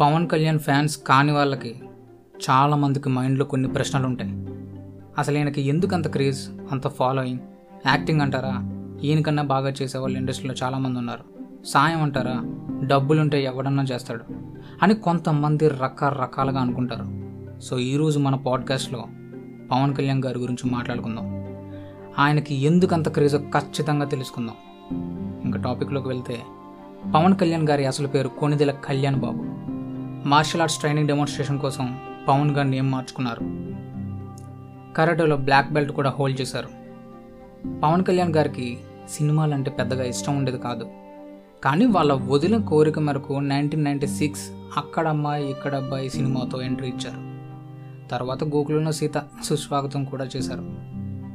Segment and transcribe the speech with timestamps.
[0.00, 1.74] Pawan Kalyan fans కాని వాళ్ళకి
[2.50, 4.30] చాలామందికి మైండ్లో కొన్ని ప్రశ్నలు ఉంటాయి
[5.18, 7.38] అసలు ఈయనకి ఎందుకు అంత క్రేజ్ అంత ఫాలోయింగ్
[7.86, 8.70] యాక్టింగ్ అంటారా?
[9.02, 11.24] ఈయనకన్నా బాగా చేసేవాళ్ళు ఇండస్ట్రీలో చాలామంది ఉన్నారు.
[11.66, 12.40] సాయం అంటారా?
[12.86, 14.24] డబ్బులుంటే ఎవడన్నా చేస్తాడు
[14.82, 17.20] అని కొంతమంది రకరకాలుగా అనుకుంటారు.
[17.60, 19.04] సో ఈరోజు మన పాడ్కాస్ట్లో
[19.70, 21.44] పవన్ కళ్యాణ్ గారి గురించి మాట్లాడుకుందాం.
[22.18, 24.56] ఆయనకి ఎందుకు అంత క్రేజో ఖచ్చితంగా తెలుసుకుందాం.
[25.44, 26.40] ఇంకా టాపిక్లోకి వెళ్తే
[27.14, 29.70] పవన్ కళ్యాణ్ గారి అసలు పేరు Konidela Kalyan Babu.
[30.26, 31.98] Martial arts training demonstration కోసం
[32.28, 33.40] పవన్ గారిని నేమ్ మార్చుకున్నారు.
[34.94, 36.68] కరాటేలో బ్లాక్ బెల్ట్ కూడా హోల్డ్ చేశారు.
[37.80, 40.88] పవన్ కళ్యాణ్ గారికి సినిమాలు అంటే పెద్దగా ఇష్టం ఉండేది కాదు.
[41.64, 47.30] కానీ వాళ్ళ వదిలిన కోరిక మేరకు నైన్టీన్ నైంటీ సిక్స్ అక్కడ అమ్మాయి ఇక్కడ అబ్బాయి సినిమాతో ఎంట్రీ ఇచ్చారు.
[48.08, 50.62] తర్వాత గోకులంలో సీత సుస్వాగతం కూడా చేశారు.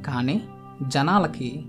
[0.04, 0.42] కానీ
[0.88, 1.66] జనాలకి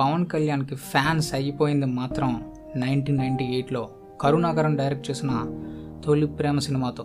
[0.00, 3.88] పవన్ కళ్యాణ్కి ఫ్యాన్స్ అయిపోయింది మాత్రం నైన్టీన్ నైంటీ ఎయిట్లో.
[4.20, 5.30] కరుణాకరన్ డైరెక్ట్ చేసిన
[6.04, 7.04] తొలి ప్రేమ సినిమాతో.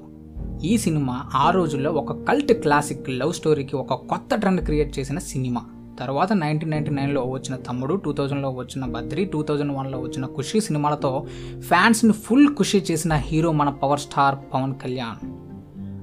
[0.63, 5.61] ఈ సినిమా ఆ రోజుల్లో ఒక కల్ట్ క్లాసిక్ లవ్ స్టోరీకి ఒక కొత్త ట్రెండ్ క్రియేట్ చేసిన సినిమా.
[5.99, 10.61] తర్వాత నైన్టీన్ నైన్టీ నైన్లో వచ్చిన తమ్ముడు టూ థౌజండ్లో వచ్చిన బద్రి టూ థౌజండ్ వన్లో వచ్చిన ఖుషి
[10.61, 11.25] సినిమాలతో
[11.59, 15.19] ఫ్యాన్స్ని ఫుల్ ఖుషి చేసిన హీరో మన power star Pawan Kalyan.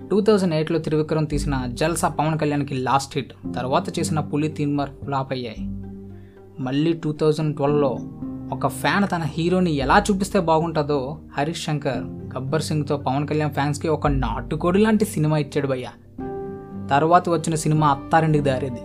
[0.09, 5.33] Two thousand ఎయిట్లో త్రివిక్రమ్ తీసిన జల్సా పవన్ కళ్యాణ్కి లాస్ట్ హిట్ తర్వాత చేసిన పులి తిన్మర్ ఫ్లాప్
[5.33, 5.69] అయ్యాయి.
[6.61, 7.99] మళ్ళీ టూ థౌజండ్ ట్వెల్వ్లో
[8.53, 11.99] ఒక ఫ్యాన్ తన హీరోని ఎలా చూపిస్తే బాగుంటుందో హరీష్ శంకర్
[12.37, 15.87] గబ్బర్ సింగ్తో పవన్ కళ్యాణ్ ఫ్యాన్స్కి ఒక నాటుకోడి లాంటి సినిమా ఇచ్చాడు భయ్య.
[16.91, 18.81] తర్వాత వచ్చిన సినిమా అత్తారింటికి దారేది.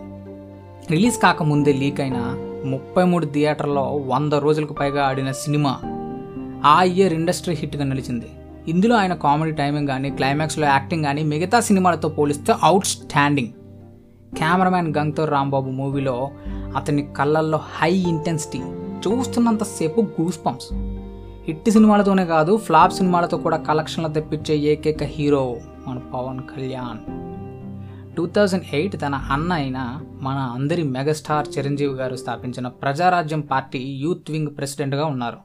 [0.92, 2.18] రిలీజ్ కాకముందే లీక్ అయిన
[2.66, 5.80] ముప్పై మూడు థియేటర్లో వంద రోజులకు పైగా ఆడిన సినిమా
[6.66, 8.26] ఆ ఇయర్ ఇండస్ట్రీ హిట్గా నిలిచింది.
[8.68, 12.54] ఇందులో ఆయన కామెడీ టైమింగ్ కానీ క్లైమాక్స్లో యాక్టింగ్ కానీ మిగతా సినిమాలతో పోలిస్తే
[12.86, 13.50] outstanding
[14.38, 18.62] cameraman Gangatho Rambabu movie అతని కళ్ళల్లో హై ఇంటెన్సిటీ
[18.98, 20.68] చూస్తున్నంతసేపు గూస్ పంప్స్
[21.44, 27.28] హిట్ సినిమాలతోనే కాదు ఫ్లాప్ సినిమాలతో కూడా కలెక్షన్లు తెప్పించే ఏకైక హీరో మన Pawan Kalyan.
[28.16, 34.32] Two thousand eight తన అన్న అయిన మన అందరి మెగాస్టార్ చిరంజీవి గారు స్థాపించిన ప్రజారాజ్యం పార్టీ యూత్
[34.32, 35.38] వింగ్ ప్రెసిడెంట్గా ఉన్నారు.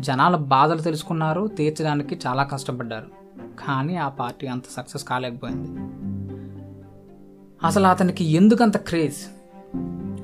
[0.00, 3.06] జనాల బాధలు తెలుసుకున్నారు తీర్చడానికి చాలా కష్టపడ్డారు.
[3.66, 5.68] కానీ ఆ పార్టీ అంత సక్సెస్ కాలేకపోయింది.
[7.66, 9.16] అసలు అతనికి ఎందుకంత క్రేజ్?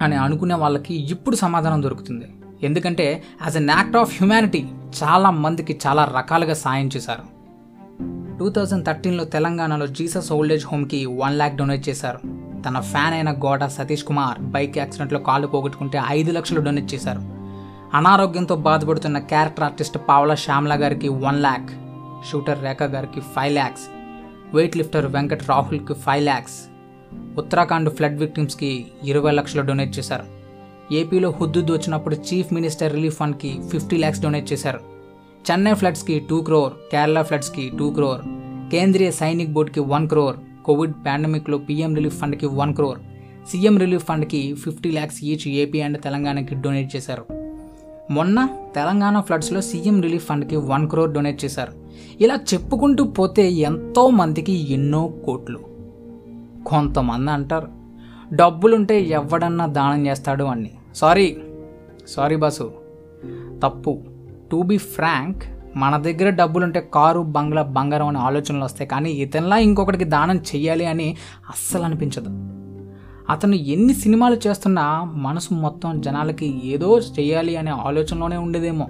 [0.03, 2.29] అని అనుకునే వాళ్ళకి ఇప్పుడు సమాధానం దొరుకుతుంది.
[2.63, 4.67] ఎందుకంటే as an act of humanity
[5.01, 7.25] చాలా మందికి చాలా రకాలుగా సాయం చేశారు.
[8.39, 12.21] టూ థౌజండ్ థర్టీన్లో తెలంగాణలో జీసస్ ఓల్డ్ ఏజ్ హోమ్కి వన్ ల్యాక్ డొనేట్ చేశారు.
[12.67, 17.23] తన ఫ్యాన్ అయిన గోడ సతీష్ కుమార్ బైక్ యాక్సిడెంట్లో కాళ్ళు పోగొట్టుకుంటే ఐదు లక్షలు డొనేట్ చేశారు.
[17.95, 21.71] అనారోగ్యంతో బాధపడుతున్న క్యారెక్టర్ ఆర్టిస్ట్ పావలా శ్యామ్లా గారికి వన్ ల్యాక్
[22.31, 23.85] షూటర్ రేఖ గారికి five lakhs
[24.55, 26.59] weight lifter Venkat రాహుల్కి five lakhs
[27.37, 30.25] Uttarakhand flood విక్టిమ్స్కి ఇరవై లక్షలు డొనేట్ చేశారు.
[30.95, 34.81] ఏపీలో హుద్దుద్దు వచ్చినప్పుడు చీఫ్ మినిస్టర్ రిలీఫ్ ఫండ్కి ఫిఫ్టీ ల్యాక్స్ డొనేట్ చేశారు.
[35.51, 38.21] చెన్నై ఫ్లడ్స్కి టూ క్రోర్ కేరళ ఫ్లడ్స్కి టూ క్రోర్
[38.71, 42.99] కేంద్రీయ సైనిక్ బోర్డుకి వన్ క్రోర్ కోవిడ్ పాండమిక్లో పీఎం రిలీఫ్ ఫండ్కి one crore
[43.51, 47.25] CM relief ఫండ్కి fifty lakhs each AP and తెలంగాణకి డొనేట్ చేశారు.
[48.11, 51.73] మొన్న తెలంగాణ ఫ్లడ్స్లో సీఎం రిలీఫ్ ఫండ్కి వన్ క్రోర్ డొనేట్ చేశారు.
[52.21, 55.78] ఇలా చెప్పుకుంటూ పోతే ఎంతో మందికి ఎన్నో కోట్లు.
[56.69, 57.69] కొంతమంది అంటారు.
[58.33, 60.71] డబ్బులుంటే ఎవడన్నా దానం చేస్తాడు అని.
[60.95, 61.37] Sorry
[62.09, 62.73] sorry boss.
[63.63, 64.03] తప్పు.
[64.53, 65.43] టు బి ఫ్రాంక్
[65.77, 71.17] మన దగ్గర డబ్బులుంటే కారు బంగ్లా బంగారం అనే ఆలోచనలు వస్తాయి కానీ ఇతనిలా ఇంకొకటికి దానం చెయ్యాలి అని
[71.51, 72.29] అస్సలు అనిపించదు.
[73.33, 78.89] అతను ఎన్ని సినిమాలు చేస్తున్నా మనసు మొత్తం జనాలకి ఏదో చేయాలి అనే ఆలోచనలోనే ఉండేదేమో.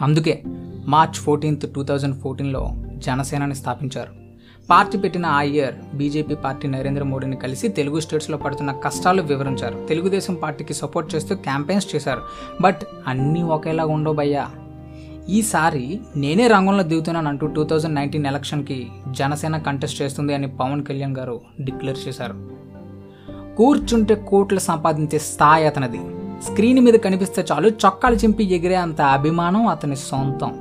[0.00, 0.42] అందుకే
[0.86, 4.21] మార్చ్ ఫోర్టీన్త్ టూ థౌజండ్ ఫోర్టీన్లో జనసేనని స్థాపించారు.
[4.70, 9.86] పార్టీ పెట్టిన ఆ ఇయర్ బీజేపీ పార్టీ నరేంద్ర మోడీని కలిసి తెలుగు స్టేట్స్లో పడుతున్న కష్టాలు వివరించారు.
[9.88, 12.20] తెలుగుదేశం పార్టీకి సపోర్ట్ చేస్తూ క్యాంపెయిన్స్ చేశారు.
[12.60, 14.50] బట్ అన్నీ ఒకేలాగా ఉండవు భయ్యా.
[15.28, 21.40] ఈసారి నేనే రంగంలో దిగుతున్నానంటూ టూ థౌజండ్ నైన్టీన్ ఎలక్షన్కి జనసేన కంటెస్ట్ చేస్తుంది అని పవన్ కళ్యాణ్ గారు
[21.60, 22.50] డిక్లేర్ చేశారు.
[23.56, 26.00] కూర్చుంటే కోట్లు సంపాదించే స్థాయి అతనిది.
[26.42, 30.52] స్క్రీన్ మీద కనిపిస్తే చాలు చొక్కాలు చింపి ఎగిరే అంత అభిమానం అతని సొంతం.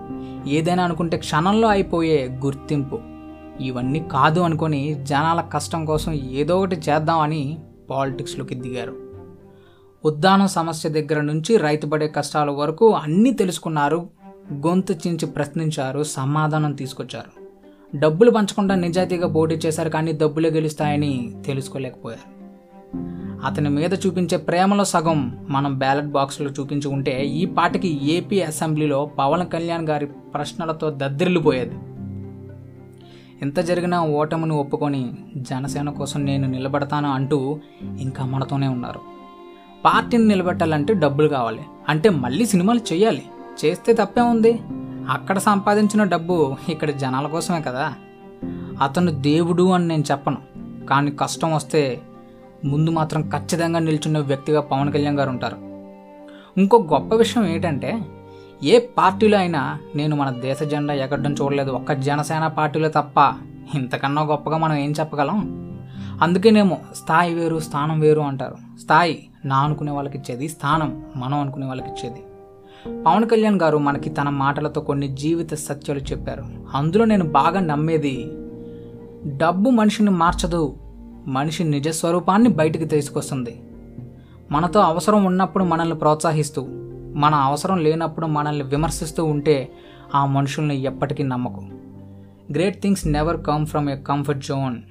[0.48, 3.11] ఏదైనా అనుకుంటే క్షణంలో అయిపోయే గుర్తింపు.
[3.62, 7.58] ఇవన్నీ కాదు అనుకొని జనాల కష్టం కోసం ఏదో ఒకటి చేద్దామని
[7.90, 8.96] పాలిటిక్స్లోకి దిగారు.
[10.06, 14.10] ఉద్దానం సమస్య దగ్గర నుంచి రైతు పడే కష్టాల వరకు అన్నీ తెలుసుకున్నారు
[14.54, 17.42] గొంతు చించి ప్రశ్నించారు సమాధానం తీసుకొచ్చారు.
[17.98, 22.42] డబ్బులు పంచకుండా నిజాయితీగా పోటీ చేశారు కానీ డబ్బులే గెలుస్తాయని తెలుసుకోలేకపోయారు.
[23.46, 29.50] అతని మీద చూపించే ప్రేమలో సగం మనం బ్యాలెట్ బాక్స్లో చూపించి ఉంటే ఈ పాటకి ఏపీ అసెంబ్లీలో పవన్
[29.50, 31.76] కళ్యాణ్ గారి ప్రశ్నలతో దద్దరిల్లిపోయేది.
[33.42, 37.60] ఎంత జరిగినా ఓటమును ఒప్పుకొని జనసేన కోసం నేను నిలబడతాను అంటూ
[38.00, 39.00] ఇంకా మనతోనే ఉన్నారు.
[39.86, 41.62] పార్టీని నిలబెట్టాలంటే డబ్బులు కావాలి.
[41.90, 43.24] అంటే మళ్ళీ సినిమాలు చేయాలి
[43.66, 44.60] చేస్తే తప్పే ఉంది.
[45.10, 47.94] అక్కడ సంపాదించిన డబ్బు ఇక్కడ జనాల కోసమే కదా.
[48.82, 50.38] అతను దేవుడు అని నేను చెప్పను.
[50.86, 52.02] కానీ కష్టం వస్తే
[52.66, 55.58] ముందు మాత్రం ఖచ్చితంగా నిల్చున్న వ్యక్తిగా పవన్ కళ్యాణ్ గారు ఉంటారు.
[56.58, 58.02] ఇంకో గొప్ప విషయం ఏంటంటే
[58.64, 61.72] ఏ పార్టీలో అయినా నేను మన దేశ జెండా ఎగడ్డం చూడలేదు.
[61.72, 63.34] ఒక్క జనసేన పార్టీలో తప్ప
[63.76, 65.72] ఇంతకన్నా గొప్పగా మనం ఏం చెప్పగలం?
[66.22, 68.80] అందుకేనేమో స్థాయి వేరు స్థానం వేరు అంటారు.
[68.80, 72.24] స్థాయి నా అనుకునే వాళ్ళకి ఇచ్చేది స్థానం మనం అనుకునే వాళ్ళకి ఇచ్చేది.
[73.04, 76.44] పవన్ కళ్యాణ్ గారు మనకి తన మాటలతో కొన్ని జీవిత సత్యాలు చెప్పారు.
[76.74, 78.32] అందులో నేను బాగా నమ్మేది
[79.28, 80.78] డబ్బు మనిషిని మార్చదు
[81.28, 83.62] మనిషి నిజ స్వరూపాన్ని బయటికి తీసుకొస్తుంది.
[84.52, 86.81] మనతో అవసరం ఉన్నప్పుడు మనల్ని ప్రోత్సహిస్తూ
[87.16, 89.72] మన అవసరం లేనప్పుడు మనల్ని విమర్శిస్తూ ఉంటే
[90.16, 91.62] ఆ మనుషుల్ని ఎప్పటికీ నమ్మకు.
[92.52, 94.82] Great things never come from a comfort zone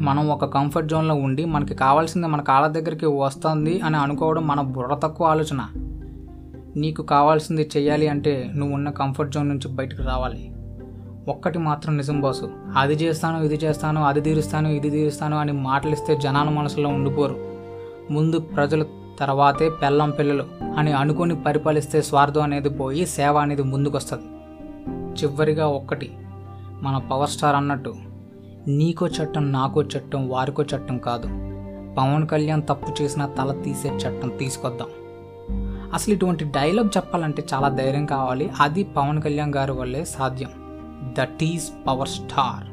[0.00, 4.94] మనం ఒక కంఫర్ట్ జోన్లో ఉండి మనకి కావాల్సింది మన కాళ్ళ దగ్గరికి వస్తుంది అని అనుకోవడం మన బుర్ర
[4.94, 5.66] తక్కువ ఆలోచన.
[6.76, 10.54] నీకు కావాల్సింది చేయాలి అంటే నువ్వు ఉన్న కంఫర్ట్ జోన్ నుంచి బయటకు రావాలి.
[11.28, 12.50] ఒక్కటి మాత్రం నిజం బాసు.
[12.76, 17.36] అది చేస్తాను ఇది చేస్తాను అది తీరుస్తాను ఇది తీరుస్తాను అని మాటలిస్తే జనాల మనసులో ఉండిపోరు.
[18.10, 20.44] ముందు ప్రజలు తర్వాతే పెళ్ళం పిల్లలు
[20.76, 24.22] అని అనుకుని పరిపాలిస్తే స్వార్థం అనేది పోయి సేవ అనేది ముందుకొస్తుంది.
[25.22, 26.12] చివరిగా ఒక్కటి
[26.82, 27.94] మన పవర్ స్టార్ అన్నట్టు
[28.68, 31.26] నీకో చట్టం నాకో చట్టం వారికో చట్టం కాదు.
[31.94, 34.88] పవన్ కళ్యాణ్ తప్పు చేసిన తల తీసే చట్టం తీసుకొద్దాం.
[35.94, 38.50] అసలు ఇటువంటి డైలాగ్ చెప్పాలంటే చాలా ధైర్యం కావాలి.
[38.60, 40.50] అది పవన్ కళ్యాణ్ గారి వల్లే సాధ్యం.
[41.18, 42.66] That is power star.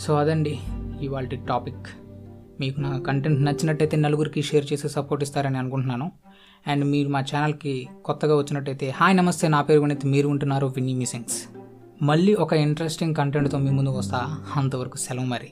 [0.00, 0.58] So అదండి
[1.00, 2.01] ఇవాళ టాపిక్.
[2.60, 6.12] మీకు నా కంటెంట్ నచ్చినట్టయితే నలుగురికి షేర్ చేసి సపోర్ట్ ఇస్తారని అనుకుంటున్నాను.
[6.66, 11.42] అండ్ మీరు మా ఛానల్కి కొత్తగా వచ్చినట్టయితే హాయ్ నమస్తే నా పేరు వినీత్ మీరు ఉంటున్నారు విన్నీ మిసింగ్స్
[12.02, 14.44] మళ్ళీ ఒక ఇంట్రెస్టింగ్ కంటెంట్తో మీ ముందుకు వస్తా.
[14.56, 15.50] అంతవరకు సెలవు మరి.